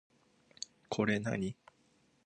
[0.89, 1.55] これ何